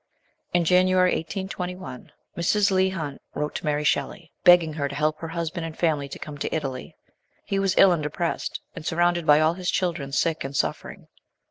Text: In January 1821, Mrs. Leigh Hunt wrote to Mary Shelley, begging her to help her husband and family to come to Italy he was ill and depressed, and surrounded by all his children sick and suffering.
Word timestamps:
In 0.51 0.65
January 0.65 1.11
1821, 1.11 2.11
Mrs. 2.35 2.71
Leigh 2.71 2.89
Hunt 2.89 3.21
wrote 3.35 3.53
to 3.53 3.65
Mary 3.65 3.83
Shelley, 3.83 4.31
begging 4.43 4.73
her 4.73 4.87
to 4.87 4.95
help 4.95 5.19
her 5.19 5.27
husband 5.27 5.63
and 5.63 5.77
family 5.77 6.09
to 6.09 6.17
come 6.17 6.39
to 6.39 6.51
Italy 6.51 6.95
he 7.45 7.59
was 7.59 7.77
ill 7.77 7.91
and 7.91 8.01
depressed, 8.01 8.61
and 8.75 8.83
surrounded 8.83 9.27
by 9.27 9.39
all 9.39 9.53
his 9.53 9.69
children 9.69 10.11
sick 10.11 10.43
and 10.43 10.55
suffering. 10.55 11.07